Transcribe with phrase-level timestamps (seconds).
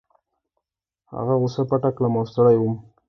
[1.13, 2.73] هغه غوسه پټه کړم او ستړی وم.